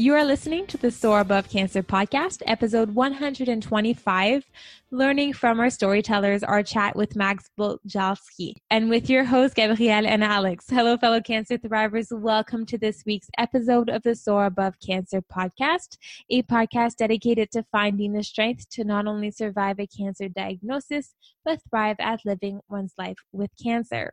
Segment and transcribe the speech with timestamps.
[0.00, 4.44] You are listening to the Soar Above Cancer podcast, episode 125,
[4.92, 10.22] learning from our storytellers, our chat with Max Boljalski, and with your hosts, Gabrielle and
[10.22, 10.66] Alex.
[10.70, 12.16] Hello, fellow cancer thrivers.
[12.16, 15.96] Welcome to this week's episode of the Soar Above Cancer podcast,
[16.30, 21.58] a podcast dedicated to finding the strength to not only survive a cancer diagnosis, but
[21.68, 24.12] thrive at living one's life with cancer.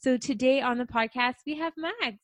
[0.00, 2.20] So today on the podcast, we have Mags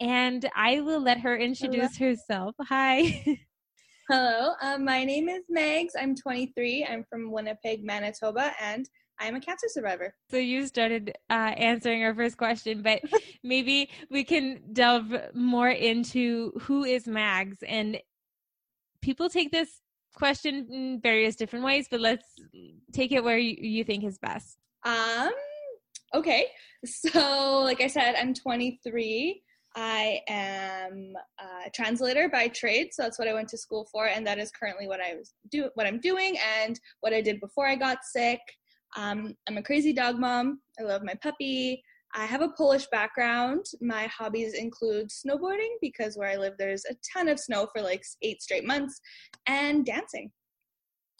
[0.00, 2.10] and I will let her introduce Hello.
[2.10, 2.54] herself.
[2.62, 3.38] Hi.
[4.10, 5.90] Hello, um, my name is Megs.
[5.98, 6.86] I'm 23.
[6.88, 10.14] I'm from Winnipeg, Manitoba, and I'm a cancer survivor.
[10.30, 13.00] So you started uh, answering our first question, but
[13.42, 17.58] maybe we can delve more into who is Mags.
[17.66, 17.98] And
[19.02, 19.80] people take this
[20.14, 22.26] question in various different ways, but let's
[22.92, 24.58] take it where you, you think is best.
[24.84, 25.32] Um.
[26.14, 26.46] Okay.
[26.84, 29.42] So, like I said, I'm 23.
[29.76, 34.26] I am a translator by trade, so that's what I went to school for, and
[34.26, 37.66] that is currently what I was do what I'm doing and what I did before
[37.66, 38.40] I got sick.
[38.96, 40.60] Um, I'm a crazy dog mom.
[40.80, 41.82] I love my puppy.
[42.14, 43.66] I have a Polish background.
[43.82, 48.02] My hobbies include snowboarding because where I live there's a ton of snow for like
[48.22, 48.98] eight straight months,
[49.46, 50.30] and dancing.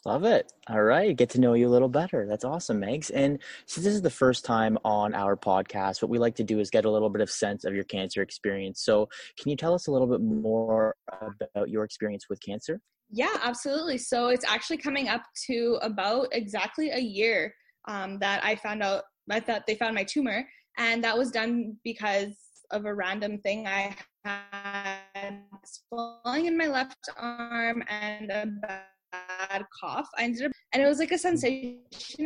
[0.05, 0.53] Love it.
[0.69, 1.15] All right.
[1.15, 2.25] Get to know you a little better.
[2.27, 3.11] That's awesome, Megs.
[3.13, 6.59] And since this is the first time on our podcast, what we like to do
[6.59, 8.81] is get a little bit of sense of your cancer experience.
[8.81, 9.09] So,
[9.39, 12.79] can you tell us a little bit more about your experience with cancer?
[13.09, 13.97] Yeah, absolutely.
[13.97, 17.53] So, it's actually coming up to about exactly a year
[17.87, 19.03] um, that I found out,
[19.45, 20.47] thought they found my tumor.
[20.77, 22.37] And that was done because
[22.71, 23.67] of a random thing.
[23.67, 28.45] I had swelling in my left arm and a
[29.79, 30.07] cough.
[30.17, 31.77] I ended up, and it was like a sensation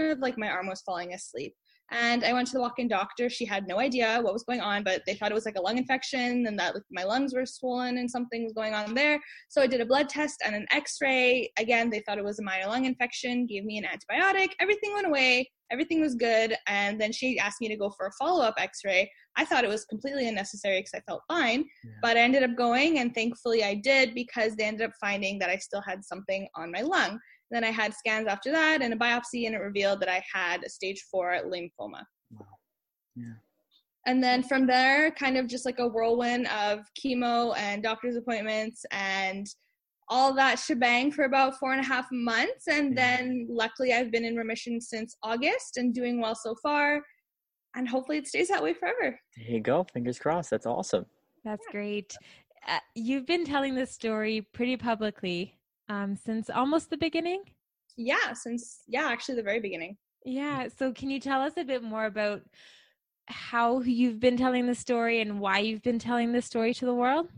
[0.02, 1.54] of like my arm was falling asleep.
[1.94, 3.30] And I went to the walk-in doctor.
[3.30, 5.62] She had no idea what was going on, but they thought it was like a
[5.62, 9.20] lung infection and that like, my lungs were swollen and something was going on there.
[9.50, 11.52] So I did a blood test and an X-ray.
[11.60, 13.46] Again, they thought it was a minor lung infection.
[13.46, 14.52] Gave me an antibiotic.
[14.62, 15.52] Everything went away.
[15.70, 16.56] Everything was good.
[16.66, 19.12] And then she asked me to go for a follow-up X-ray.
[19.38, 21.92] I thought it was completely unnecessary because I felt fine, yeah.
[22.02, 25.50] but I ended up going, and thankfully I did because they ended up finding that
[25.50, 27.20] I still had something on my lung.
[27.50, 30.64] Then I had scans after that and a biopsy, and it revealed that I had
[30.64, 32.04] a stage four lymphoma.
[32.32, 32.46] Wow.
[33.16, 33.34] Yeah.
[34.08, 38.84] And then from there, kind of just like a whirlwind of chemo and doctor's appointments
[38.92, 39.46] and
[40.10, 42.68] all that shebang for about four and a half months.
[42.68, 47.02] And then luckily, I've been in remission since August and doing well so far
[47.76, 49.20] and hopefully it stays that way forever.
[49.38, 49.86] There you go.
[49.94, 50.50] Fingers crossed.
[50.50, 51.06] That's awesome.
[51.44, 52.16] That's great.
[52.68, 55.56] Uh, you've been telling this story pretty publicly
[55.90, 57.44] um, since almost the beginning.
[57.98, 59.98] Yeah, since yeah, actually the very beginning.
[60.24, 60.68] Yeah.
[60.78, 62.44] So can you tell us a bit more about
[63.26, 66.94] how you've been telling the story and why you've been telling the story to the
[66.94, 67.30] world?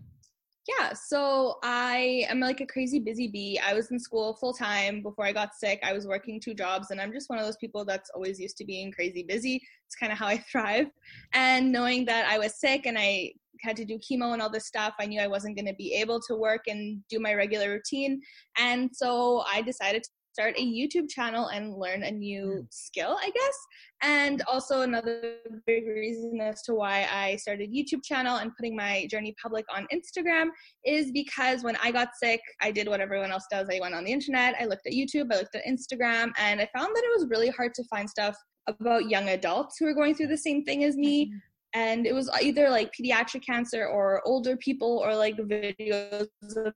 [0.67, 3.59] Yeah, so I am like a crazy busy bee.
[3.59, 5.81] I was in school full time before I got sick.
[5.83, 8.55] I was working two jobs, and I'm just one of those people that's always used
[8.57, 9.61] to being crazy busy.
[9.85, 10.87] It's kind of how I thrive.
[11.33, 14.65] And knowing that I was sick and I had to do chemo and all this
[14.65, 17.69] stuff, I knew I wasn't going to be able to work and do my regular
[17.69, 18.21] routine.
[18.57, 22.65] And so I decided to start a YouTube channel and learn a new hmm.
[22.71, 23.57] skill, I guess.
[24.01, 25.35] And also another
[25.65, 29.87] big reason as to why I started YouTube channel and putting my journey public on
[29.93, 30.47] Instagram
[30.83, 33.69] is because when I got sick, I did what everyone else does.
[33.71, 36.67] I went on the internet, I looked at YouTube, I looked at Instagram, and I
[36.75, 38.35] found that it was really hard to find stuff
[38.67, 41.31] about young adults who are going through the same thing as me.
[41.73, 46.73] And it was either like pediatric cancer or older people or like videos of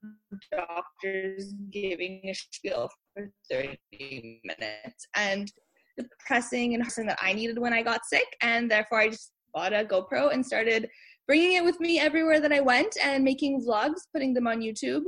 [0.50, 3.78] doctors giving a spiel for 30
[4.44, 5.52] minutes and
[5.96, 9.72] depressing and something that I needed when I got sick and therefore I just bought
[9.72, 10.88] a GoPro and started
[11.26, 15.02] bringing it with me everywhere that I went and making vlogs putting them on YouTube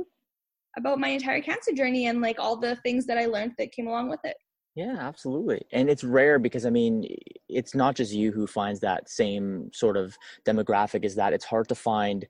[0.77, 3.87] about my entire cancer journey and like all the things that I learned that came
[3.87, 4.37] along with it.
[4.75, 5.61] Yeah, absolutely.
[5.73, 7.05] And it's rare because I mean,
[7.51, 11.67] it's not just you who finds that same sort of demographic is that it's hard
[11.69, 12.25] to find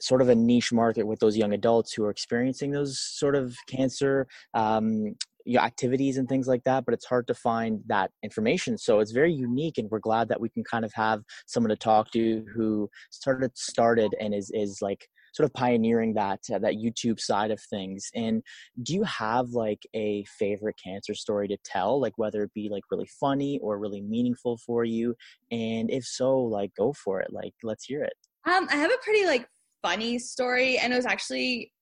[0.00, 3.56] sort of a niche market with those young adults who are experiencing those sort of
[3.68, 5.14] cancer um,
[5.56, 8.78] activities and things like that but it's hard to find that information.
[8.78, 11.76] So it's very unique and we're glad that we can kind of have someone to
[11.76, 16.74] talk to who started started and is is like sort of pioneering that uh, that
[16.74, 18.08] YouTube side of things.
[18.14, 18.42] And
[18.82, 22.84] do you have like a favorite cancer story to tell, like whether it be like
[22.90, 25.14] really funny or really meaningful for you?
[25.50, 27.32] And if so, like go for it.
[27.32, 28.14] Like let's hear it.
[28.46, 29.48] Um, I have a pretty like
[29.82, 31.72] funny story, and it was actually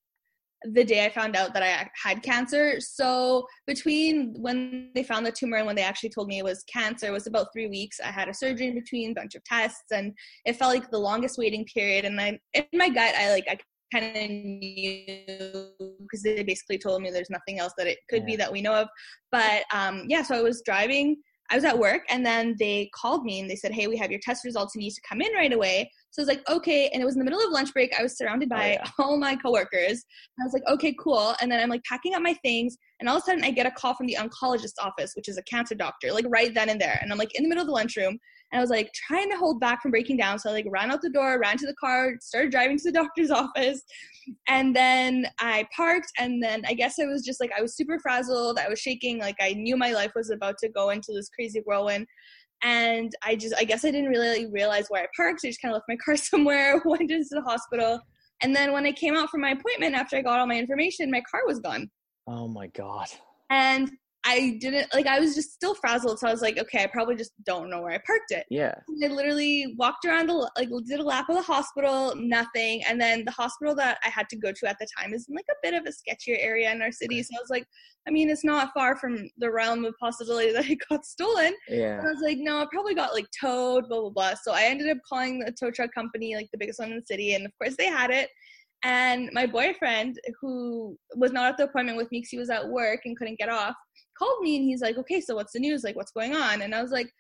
[0.65, 2.81] the day I found out that I had cancer.
[2.81, 6.65] So between when they found the tumor and when they actually told me it was
[6.65, 8.01] cancer, it was about three weeks.
[8.01, 10.13] I had a surgery in between, bunch of tests, and
[10.45, 12.05] it felt like the longest waiting period.
[12.05, 13.59] And I, in my gut, I like I
[13.93, 15.69] kind of knew
[16.01, 18.75] because they basically told me there's nothing else that it could be that we know
[18.75, 18.89] of.
[19.31, 21.17] But um, yeah, so I was driving.
[21.51, 24.11] I was at work, and then they called me and they said, "Hey, we have
[24.11, 24.75] your test results.
[24.75, 27.05] and You need to come in right away." So I was like, "Okay." And it
[27.07, 27.93] was in the middle of lunch break.
[27.99, 28.87] I was surrounded Oh, by yeah.
[28.99, 30.05] all my coworkers.
[30.41, 33.17] I was like, "Okay, cool." And then I'm like packing up my things, and all
[33.17, 35.75] of a sudden I get a call from the oncologist's office, which is a cancer
[35.75, 36.99] doctor, like right then and there.
[37.03, 38.19] And I'm like in the middle of the lunchroom,
[38.53, 40.39] and I was like trying to hold back from breaking down.
[40.39, 42.93] So I like ran out the door, ran to the car, started driving to the
[43.01, 43.83] doctor's office.
[44.49, 47.99] And then I parked, and then I guess I was just like, I was super
[47.99, 48.59] frazzled.
[48.59, 49.19] I was shaking.
[49.19, 52.07] Like I knew my life was about to go into this crazy whirlwind.
[52.63, 55.41] And I just, I guess I didn't really realize where I parked.
[55.45, 58.01] I just kind of left my car somewhere, went into the hospital.
[58.43, 61.11] And then when I came out for my appointment after I got all my information,
[61.11, 61.91] my car was gone
[62.29, 63.07] Oh my god.
[63.51, 63.91] and
[64.25, 67.17] I didn't like I was just still frazzled, so I was like, okay, I probably
[67.17, 68.47] just don't know where I parked it.
[68.51, 68.75] Yeah.
[68.87, 73.01] And I literally walked around the like did a lap of the hospital, nothing, and
[73.01, 75.47] then the hospital that I had to go to at the time is in like
[75.51, 77.21] a bit of a sketchier area in our city.
[77.23, 77.67] So I was like,
[78.07, 81.55] I mean, it's not far from the realm of possibility that it got stolen.
[81.69, 81.99] Yeah.
[81.99, 84.35] And I was like, no, I probably got like towed, blah blah blah.
[84.41, 87.07] So I ended up calling the tow truck company, like the biggest one in the
[87.07, 88.31] city, and of course they had it.
[88.85, 92.69] And my boyfriend, who was not at the appointment with me because he was at
[92.69, 93.77] work and couldn't get off,
[94.19, 95.85] called me and he's like, "Okay, so what's the news?
[95.85, 97.11] Like, what's going on?" And I was like,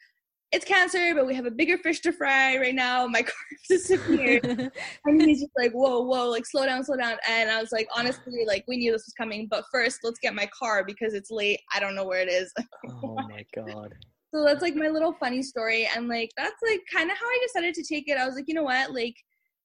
[0.52, 3.06] "It's cancer, but we have a bigger fish to fry right now.
[3.06, 3.34] My car
[3.68, 4.44] disappeared."
[5.04, 7.88] and he's just like, "Whoa, whoa, like slow down, slow down." And I was like,
[7.96, 11.30] "Honestly, like we knew this was coming, but first, let's get my car because it's
[11.30, 11.60] late.
[11.74, 12.52] I don't know where it is."
[13.04, 13.94] Oh my god.
[14.34, 15.88] So that's like my little funny story.
[15.94, 18.16] And like, that's like kind of how I decided to take it.
[18.16, 18.92] I was like, you know what?
[18.92, 19.14] Like,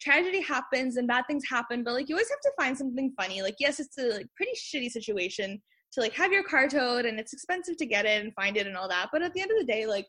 [0.01, 3.41] tragedy happens and bad things happen, but like, you always have to find something funny.
[3.41, 5.62] Like, yes, it's a like, pretty shitty situation
[5.97, 8.67] to like have your car towed and it's expensive to get it and find it
[8.67, 9.09] and all that.
[9.11, 10.05] But at the end of the day, like,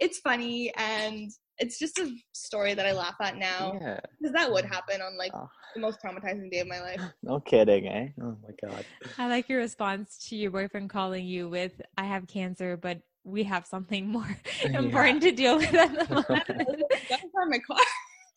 [0.00, 4.00] it's funny and it's just a story that I laugh at now Yeah.
[4.18, 7.00] because that would happen on like Oh, the most traumatizing day of my life.
[7.22, 8.08] no kidding, eh?
[8.22, 8.84] Oh my god.
[9.18, 13.44] I like your response to your boyfriend calling you with, I have cancer, but we
[13.44, 14.26] have something more
[14.64, 14.78] Yeah.
[14.80, 16.46] important to deal with at the moment.
[17.08, 17.78] Gotta my car.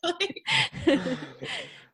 [0.03, 0.43] like,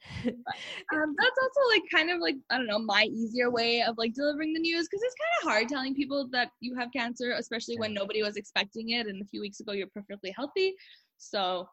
[0.26, 4.14] um, that's also like kind of like I don't know my easier way of like
[4.14, 7.78] delivering the news because it's kind of hard telling people that you have cancer, especially
[7.78, 10.76] when nobody was expecting it, and a few weeks ago you're perfectly healthy.
[11.18, 11.68] So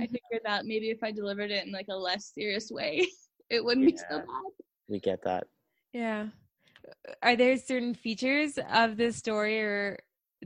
[0.00, 0.06] I Mhm.
[0.06, 3.06] figured that maybe if I delivered it in like a less serious way,
[3.50, 4.26] it wouldn't be so bad.
[4.88, 5.46] We get that.
[5.92, 6.28] Yeah.
[7.22, 9.98] Are there certain features of this story or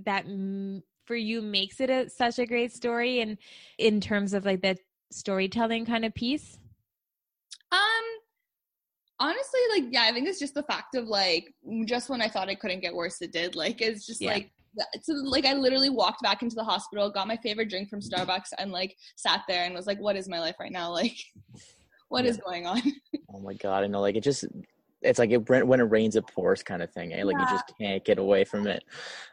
[0.05, 3.38] that m- for you makes it a, such a great story and
[3.79, 4.76] in terms of like the
[5.11, 6.59] storytelling kind of piece?
[9.20, 11.53] Honestly, like yeah, I think it's just the fact of like
[11.87, 13.56] just when I thought it couldn't get worse, it did.
[13.56, 14.32] Like it's just Yeah.
[14.32, 14.53] like
[15.03, 18.53] so like I literally walked back into the hospital, got my favorite drink from Starbucks,
[18.59, 20.93] and like sat there and was like, "What is my life right now?
[20.99, 21.17] Like,
[22.09, 22.81] what is going on?"
[23.35, 23.85] Oh my god.
[23.85, 24.00] I know.
[24.00, 24.44] Like it just.
[25.00, 27.12] It's like it, when it rains, it pours, kind of thing.
[27.12, 27.23] Eh?
[27.23, 28.82] Like you just can't get away from it.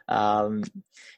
[0.06, 0.62] Um,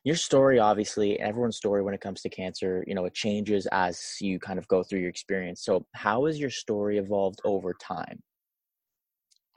[0.05, 4.17] your story, obviously, everyone's story when it comes to cancer, you know, it changes as
[4.23, 5.63] you kind of go through your experience.
[5.65, 8.23] So, how has your story evolved over time?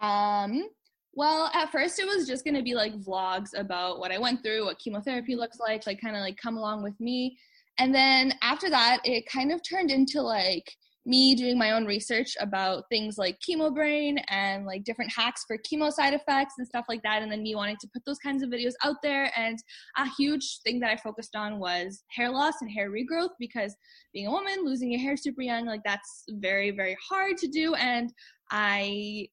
[0.01, 0.67] Um,
[1.13, 4.65] well, at first it was just gonna be like vlogs about what I went through,
[4.65, 7.37] what chemotherapy looks like, like kind of like come along with me.
[7.77, 10.71] And then after that, it kind of turned into like
[11.05, 15.57] me doing my own research about things like chemo brain and like different hacks for
[15.57, 17.23] chemo side effects and stuff like that.
[17.23, 19.31] And then me wanting to put those kinds of videos out there.
[19.35, 19.57] And
[19.97, 23.75] a huge thing that I focused on was hair loss and hair regrowth because
[24.13, 27.73] being a woman, losing your hair super young, like that's very, very hard to do.
[27.75, 28.13] And
[28.53, 29.29] I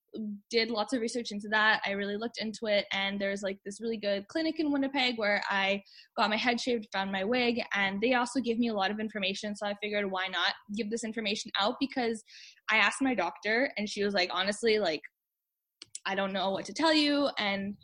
[0.48, 1.82] did lots of research into that.
[1.84, 5.42] I really looked into it, and there's like this really good clinic in Winnipeg where
[5.50, 5.82] I
[6.16, 9.00] got my head shaved, found my wig, and they also gave me a lot of
[9.00, 9.56] information.
[9.56, 11.74] So I figured, why not give this information out?
[11.80, 12.22] Because
[12.70, 15.02] I asked my doctor, and she was like, honestly, like,
[16.06, 17.74] I don't know what to tell you, and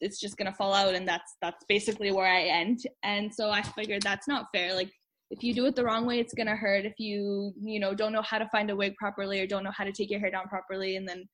[0.00, 2.80] it's just gonna fall out, and that's that's basically where I end.
[3.04, 4.74] And so I figured that's not fair.
[4.74, 4.90] Like,
[5.30, 7.94] if you do it the wrong way it's going to hurt if you you know
[7.94, 10.20] don't know how to find a wig properly or don't know how to take your
[10.20, 11.28] hair down properly and then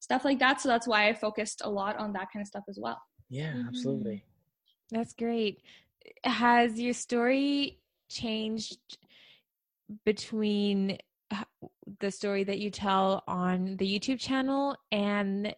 [0.00, 2.64] stuff like that so that's why i focused a lot on that kind of stuff
[2.68, 3.00] as well
[3.30, 3.68] Yeah, Mhm.
[3.68, 4.24] absolutely.
[4.90, 5.62] That's great.
[6.24, 8.98] Has your story changed
[10.04, 10.98] between
[12.00, 15.54] the story that you tell on the YouTube channel and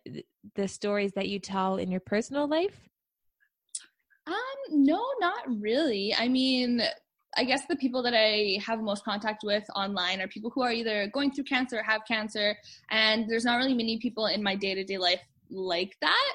[0.56, 2.88] the stories that you tell in your personal life?
[4.26, 4.34] um
[4.70, 6.82] no not really i mean
[7.36, 10.72] i guess the people that i have most contact with online are people who are
[10.72, 12.56] either going through cancer or have cancer
[12.90, 15.20] and there's not really many people in my day-to-day life
[15.50, 16.34] like that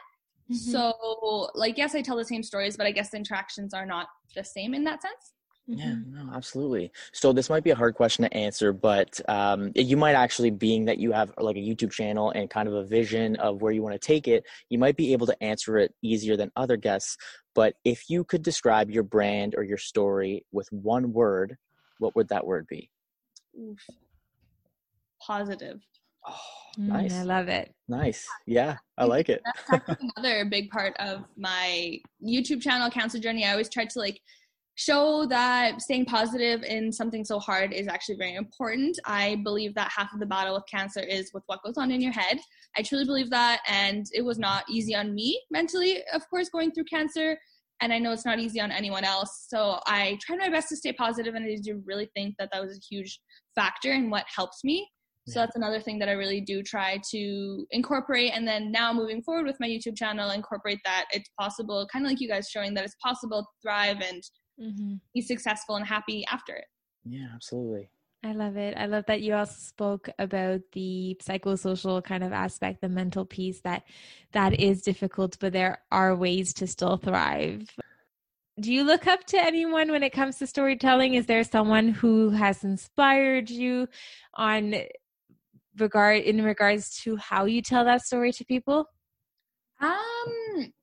[0.52, 0.58] Mhm.
[0.58, 4.08] so like yes i tell the same stories but i guess the interactions are not
[4.36, 5.34] the same in that sense
[5.68, 6.06] Yeah, Mhm.
[6.14, 6.92] no, absolutely.
[7.12, 10.86] So this might be a hard question to answer, but um, you might actually, being
[10.86, 13.82] that you have like a YouTube channel and kind of a vision of where you
[13.82, 17.18] want to take it, you might be able to answer it easier than other guests.
[17.56, 21.58] But if you could describe your brand or your story with one word,
[22.00, 22.90] what would that word be?
[23.60, 23.80] Oof.
[25.26, 25.80] Positive.
[26.28, 26.36] Oh,
[26.78, 27.74] Mm, nice, I love it.
[27.88, 28.28] nice.
[28.46, 29.42] Yeah, I like it.
[29.72, 33.46] That's another big part of my YouTube channel, Cancer Journey.
[33.46, 34.20] I always try to like
[34.76, 39.00] show that staying positive in something so hard is actually very important.
[39.06, 42.02] I believe that half of the battle with cancer is with what goes on in
[42.02, 42.38] your head.
[42.78, 46.72] I truly believe that, and it was not easy on me mentally, of course, going
[46.72, 47.38] through cancer.
[47.82, 49.48] And I know it's not easy on anyone else.
[49.50, 52.62] So I tried my best to stay positive, and I do really think that that
[52.62, 53.20] was a huge
[53.56, 54.90] factor in what helps me.
[55.28, 58.32] So that's another thing that I really do try to incorporate.
[58.36, 62.12] And then now moving forward with my YouTube channel, incorporate that it's possible, kind of
[62.12, 64.22] like you guys showing that it's possible to thrive and
[64.60, 65.02] Mhm.
[65.14, 66.66] be successful and happy after it.
[67.04, 67.90] Yeah, absolutely.
[68.24, 68.76] I love it.
[68.76, 73.62] I love that you also spoke about the psychosocial kind of aspect, the mental piece
[73.62, 73.84] that
[74.32, 77.70] that is difficult, but there are ways to still thrive.
[78.60, 81.14] Do you look up to anyone when it comes to storytelling?
[81.14, 83.88] Is there someone who has inspired you
[84.34, 84.74] on
[85.78, 88.88] regard in regards to how you tell that story to people?
[89.82, 90.74] Um,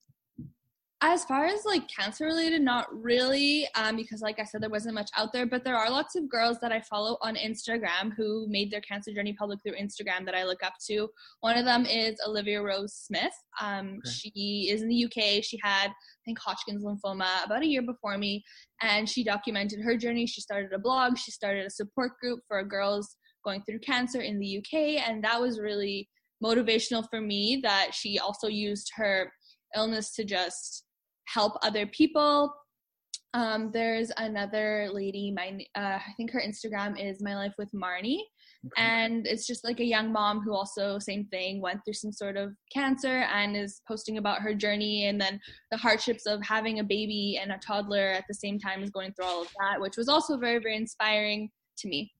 [1.04, 4.94] as far as like cancer related, not really, um, because like I said, there wasn't
[4.94, 5.46] much out there.
[5.46, 9.12] But there are lots of girls that I follow on Instagram who made their cancer
[9.12, 11.08] journey public through Instagram that I look up to.
[11.40, 13.32] One of them is Olivia Rose Smith.
[13.60, 14.10] Um, Okay.
[14.10, 15.42] she is in the UK.
[15.42, 18.44] She had I think Hodgkin's lymphoma about a year before me,
[18.80, 20.24] and she documented her journey.
[20.26, 21.18] She started a blog.
[21.18, 25.40] She started a support group for girls going through cancer in the UK, and that
[25.40, 26.08] was really
[26.44, 29.32] motivational for me that she also used her
[29.74, 30.84] illness to just
[31.26, 32.52] help other people.
[33.34, 38.20] Um, there's another lady, my uh, I think her Instagram is My Life with Marnie,
[38.64, 38.80] Okay.
[38.80, 42.36] and it's just like a young mom who also same thing went through some sort
[42.36, 45.40] of cancer and is posting about her journey and then
[45.72, 49.12] the hardships of having a baby and a toddler at the same time as going
[49.14, 52.12] through all of that, which was also very very inspiring to me.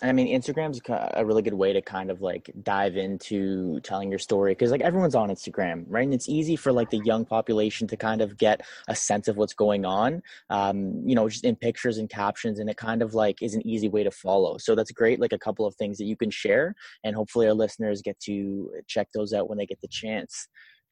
[0.00, 4.20] I mean, Instagram's a really good way to kind of like dive into telling your
[4.20, 6.04] story because like everyone's on Instagram, right?
[6.04, 9.36] And it's easy for like the young population to kind of get a sense of
[9.36, 13.14] what's going on, um, you know, just in pictures and captions, and it kind of
[13.14, 14.56] like is an easy way to follow.
[14.56, 17.54] So that's great, like a couple of things that you can share, and hopefully our
[17.54, 20.46] listeners get to check those out when they get the chance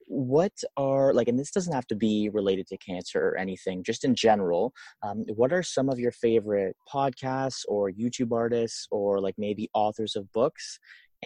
[0.07, 4.05] what are like and this doesn't have to be related to cancer or anything just
[4.05, 4.73] in general
[5.03, 10.15] um, what are some of your favorite podcasts or youtube artists or like maybe authors
[10.15, 10.79] of books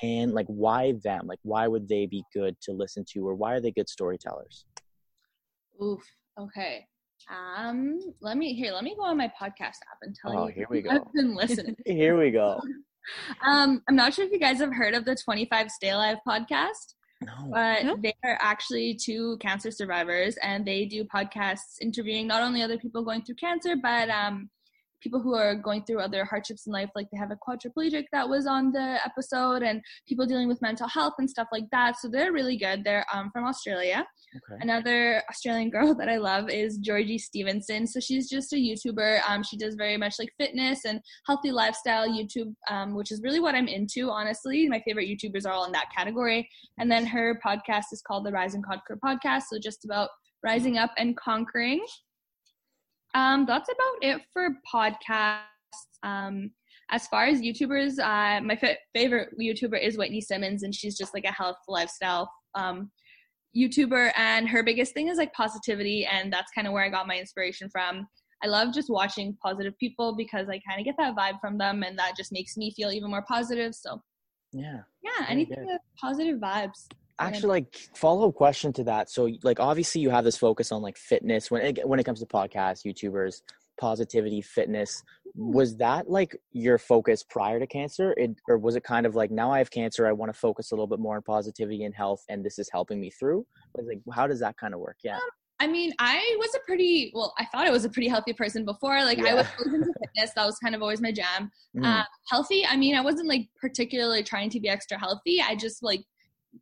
[0.03, 3.53] and like why them like why would they be good to listen to or why
[3.53, 4.65] are they good storytellers
[5.83, 6.03] Oof.
[6.39, 6.87] Okay.
[7.31, 8.73] Um, let me here.
[8.73, 10.39] Let me go on my podcast app and tell you.
[10.39, 10.53] Oh, you.
[10.55, 11.11] here we who I've go.
[11.15, 11.77] been listening.
[11.87, 12.61] here we go
[13.47, 16.95] um, I'm not sure if you guys have heard of the 25 Stay Alive podcast,
[17.23, 17.97] no but No.
[17.97, 23.03] they are actually two cancer survivors, and they do podcasts interviewing not only other people
[23.03, 24.49] going through cancer, but um,
[25.01, 26.91] people who are going through other hardships in life.
[26.95, 30.89] Like they have a quadriplegic that was on the episode, and people dealing with mental
[30.89, 31.97] health and stuff like that.
[31.99, 32.85] So they're really good.
[32.85, 34.07] They're um, from Australia.
[34.37, 37.87] okay Another Australian girl that I love is Georgie Stevenson.
[37.87, 39.21] So she's just a YouTuber.
[39.29, 43.41] Um, she does very much like fitness and healthy lifestyle YouTube, um, which is really
[43.41, 44.69] what I'm into, honestly.
[44.69, 46.49] My favorite YouTubers are all in that category.
[46.79, 49.43] And then her podcast is called the Rise and Conquer podcast.
[49.51, 50.11] So just about
[50.43, 51.85] rising up and conquering.
[53.15, 55.43] Um, that's about it for podcasts.
[56.03, 56.51] Um,
[56.91, 61.15] as far as YouTubers, uh, my fa- favorite YouTuber is Whitney Simmons, and she's just
[61.15, 62.91] like a health lifestyle um,
[63.57, 64.13] YouTuber.
[64.17, 67.19] And her biggest thing is like positivity, and that's kind of where I got my
[67.19, 68.07] inspiration from.
[68.43, 71.83] I love just watching positive people because I kind of get that vibe from them,
[71.83, 73.75] and that just makes me feel even more positive.
[73.75, 74.03] So
[74.53, 76.87] yeah yeah, anything with positive vibes.
[77.21, 80.97] Actually like follow-up question to that so like obviously you have this focus on like
[80.97, 83.43] fitness when it, when it comes to podcasts youtubers
[83.81, 85.03] positivity fitness
[85.35, 85.53] hmm.
[85.53, 89.31] was that like your focus prior to cancer it, or was it kind of like
[89.31, 91.95] now i have cancer i want to focus a little bit more on positivity and
[91.95, 93.47] health and this is helping me through
[93.83, 95.21] like how does that kind of work yeah um,
[95.63, 97.35] I mean, I was a pretty well.
[97.39, 99.05] I thought I was a pretty healthy person before.
[99.05, 100.33] Like I was into fitness.
[100.35, 101.51] That was kind of always my jam.
[101.77, 102.65] Mm, healthy.
[102.67, 105.43] I mean, I wasn't like particularly trying to be extra healthy.
[105.43, 106.01] I just like,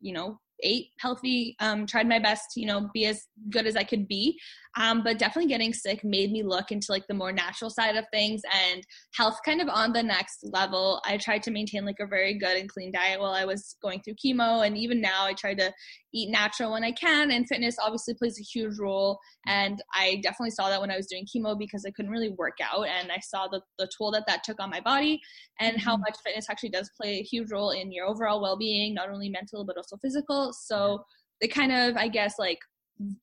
[0.01, 1.55] you know, ate healthy.
[1.59, 2.55] Um, tried my best.
[2.55, 4.39] You know, be as good as I could be.
[4.77, 8.05] Um, but definitely getting sick made me look into like the more natural side of
[8.13, 8.83] things and
[9.15, 11.01] health kind of on the next level.
[11.05, 14.01] I tried to maintain like a very good and clean diet while I was going
[14.01, 14.65] through chemo.
[14.65, 15.73] And even now I try to
[16.13, 17.31] eat natural when I can.
[17.31, 19.19] And fitness obviously plays a huge role.
[19.47, 22.57] And I definitely saw that when I was doing chemo because I couldn't really work
[22.61, 22.87] out.
[22.87, 25.19] And I saw the, the toll that that took on my body
[25.59, 25.83] and mm-hmm.
[25.83, 29.29] how much fitness actually does play a huge role in your overall well-being, not only
[29.29, 30.53] mental, but also physical.
[30.53, 31.03] So
[31.41, 32.59] they kind of, I guess, like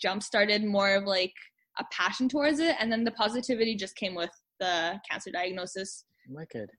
[0.01, 1.33] jump started more of like
[1.79, 4.31] a passion towards it and then the positivity just came with
[4.61, 6.05] the cancer diagnosis.
[6.29, 6.71] Wicked.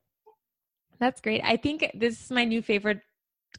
[1.00, 1.42] That's great.
[1.44, 3.00] I think this is my new favorite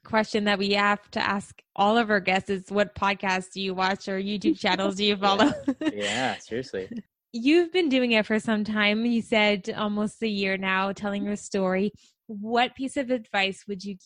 [0.05, 3.75] question that we have to ask all of our guests is what podcasts do you
[3.75, 5.53] watch or youtube channels do you follow?
[5.81, 6.89] Yeah, yeah seriously.
[7.33, 9.05] You've been doing it for some time.
[9.05, 11.93] You said almost a year now telling your story.
[12.27, 13.97] What piece of advice would you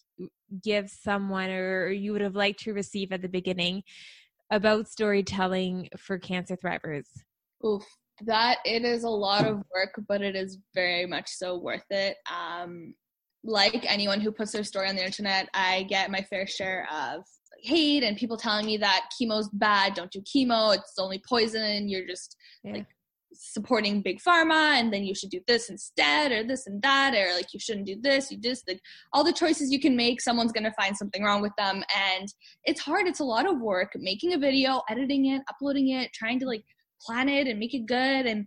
[0.62, 3.84] give someone or you would have liked to receive at the beginning
[4.52, 7.06] about storytelling for cancer thrivers?
[7.66, 7.82] Oof,
[8.20, 12.16] that it is a lot of work, but it is very much so worth it.
[12.30, 12.94] Um,
[13.42, 17.24] like anyone who puts their story on the internet, I get my fair share of
[17.62, 22.06] hate and people telling me that chemo's bad, don't do chemo, it's only poison, you're
[22.06, 22.72] just yeah.
[22.72, 22.86] like
[23.44, 27.34] supporting big pharma and then you should do this instead or this and that or
[27.34, 28.80] like you shouldn't do this you just like
[29.12, 31.82] all the choices you can make someone's going to find something wrong with them.
[31.96, 32.28] And
[32.64, 36.38] it's hard it's a lot of work making a video editing it uploading it trying
[36.40, 36.62] to like
[37.04, 38.46] plan it and make it good and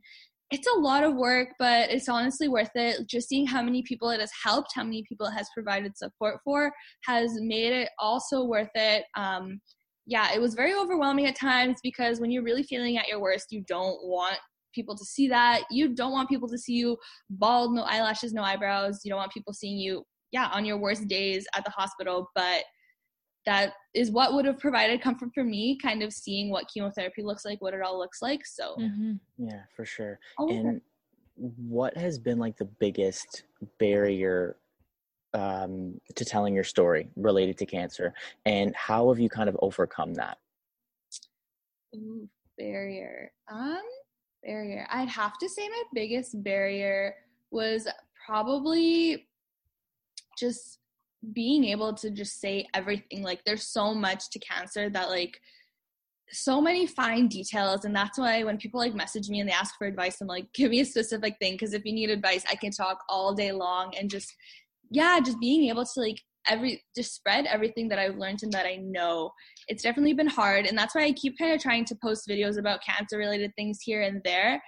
[0.52, 3.08] it's a lot of work but it's honestly worth it.
[3.08, 6.40] Just seeing how many people it has helped how many people it has provided support
[6.44, 6.72] for
[7.04, 9.04] has made it also worth it.
[9.18, 9.60] Um
[10.08, 13.48] yeah, it was very overwhelming at times because when you're really feeling at your worst,
[13.52, 14.38] you don't want
[14.76, 15.64] people to see that.
[15.72, 16.98] You don't want people to see you
[17.30, 19.02] bald, no eyelashes, no eyebrows.
[19.04, 22.30] You don't want people seeing you, yeah, on your worst days at the hospital.
[22.36, 22.66] But
[23.46, 27.46] that is what would have provided comfort for me, kind of seeing what chemotherapy looks
[27.46, 28.46] like, what it all looks like.
[28.46, 29.14] So, mm-hmm.
[29.38, 30.20] yeah, for sure.
[30.38, 30.82] and
[31.36, 33.44] what has been like the biggest
[33.80, 34.58] barrier
[35.34, 38.14] um, to telling your story related to cancer,
[38.46, 40.38] and how have you kind of overcome that?
[41.96, 43.32] Ooh, barrier.
[43.52, 43.82] Um,
[44.46, 44.88] barrier.
[44.90, 47.16] I'd have to say my biggest barrier
[47.52, 47.88] was
[48.26, 49.28] probably
[50.38, 50.80] just
[51.34, 53.24] being able to just say everything.
[53.24, 55.40] Like there's so much to cancer that like
[56.32, 59.76] so many fine details and that's why when people like message me and they ask
[59.78, 62.56] for advice i'm like give me a specific thing because if you need advice i
[62.56, 64.34] can talk all day long and just
[64.90, 68.66] yeah just being able to like every just spread everything that I've learned and that
[68.66, 69.32] I know.
[69.68, 72.58] It's definitely been hard and that's why I keep kind of trying to post videos
[72.58, 74.62] about cancer related things here and there.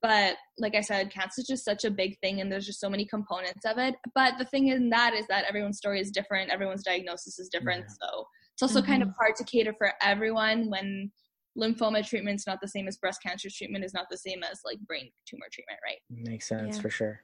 [0.00, 2.90] But like I said, cancer is just such a big thing and there's just so
[2.90, 3.94] many components of it.
[4.14, 7.84] But the thing in that is that everyone's story is different, everyone's diagnosis is different.
[7.88, 8.08] Yeah.
[8.08, 8.90] So it's also mm-hmm.
[8.90, 9.20] kind of mm-hmm.
[9.20, 11.12] hard to cater for everyone when
[11.58, 14.60] lymphoma treatment is not the same as breast cancer treatment is not the same as
[14.64, 15.98] like brain tumor treatment, right?
[16.10, 16.82] Makes sense yeah.
[16.82, 17.20] for sure.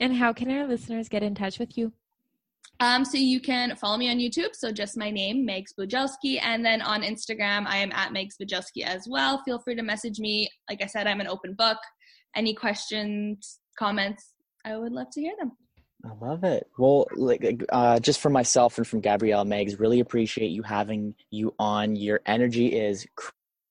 [0.00, 1.92] And how can our listeners get in touch with you?
[2.80, 4.54] Um, so you can follow me on YouTube.
[4.54, 6.40] So just my name, Meg Bujelski.
[6.42, 9.42] And then on Instagram, I am at Meg Bujelski as well.
[9.44, 10.48] Feel free to message me.
[10.68, 11.76] Like I said, I'm an open book.
[12.34, 14.32] Any questions, comments,
[14.64, 15.52] I would love to hear them.
[16.04, 16.66] I love it.
[16.78, 21.54] Well, like uh, just for myself and from Gabrielle Megs, really appreciate you having you
[21.58, 21.96] on.
[21.96, 23.06] Your energy is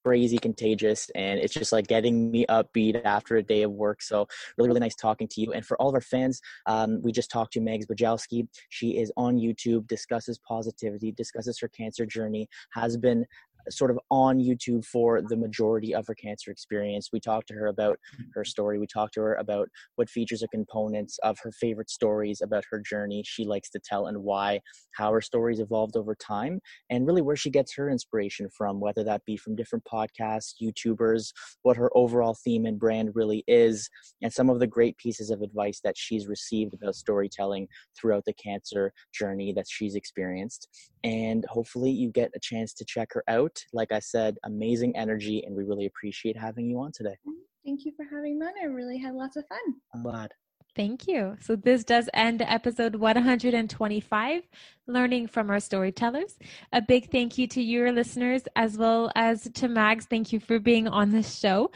[0.03, 4.27] crazy contagious and it's just like getting me upbeat after a day of work so
[4.57, 7.29] really really nice talking to you and for all of our fans um, we just
[7.29, 12.97] talked to megs bajowski she is on youtube discusses positivity discusses her cancer journey has
[12.97, 13.25] been
[13.69, 17.09] sort of on YouTube for the majority of her cancer experience.
[17.11, 18.29] We talked to her about mm-hmm.
[18.33, 18.79] her story.
[18.79, 22.79] We talked to her about what features or components of her favorite stories about her
[22.79, 24.59] journey she likes to tell and why,
[24.95, 29.03] how her stories evolved over time, and really where she gets her inspiration from, whether
[29.03, 31.31] that be from different podcasts, YouTubers,
[31.63, 33.89] what her overall theme and brand really is,
[34.21, 37.67] and some of the great pieces of advice that she's received about storytelling
[37.99, 40.67] throughout the cancer journey that she's experienced.
[41.03, 43.23] And hopefully, you get a chance to check her
[43.67, 47.15] out like I said, amazing energy, and we really appreciate having you on today.
[47.27, 47.33] Mm,
[47.65, 48.53] thank you for having me on.
[48.61, 49.75] I really had lots of fun.
[49.93, 50.31] I'm glad.
[50.75, 51.35] Thank you.
[51.41, 54.43] So, this does end episode 125
[54.87, 56.37] Learning from Our Storytellers.
[56.71, 60.05] A big thank you to your listeners as well as to Mags.
[60.05, 61.71] Thank you for being on this show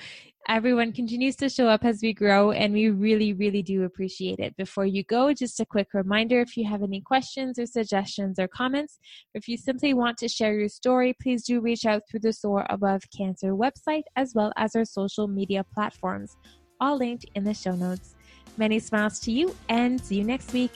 [0.49, 4.55] everyone continues to show up as we grow, and we really, really do appreciate it.
[4.57, 8.47] Before you go, just a quick reminder if you have any questions or suggestions or
[8.47, 8.99] comments,
[9.33, 12.33] or if you simply want to share your story, please do reach out through the
[12.33, 16.35] Soar Above Cancer website as well as our social media platforms,
[16.79, 18.15] all linked in the show notes.
[18.57, 20.71] Many smiles to you, and see you next week.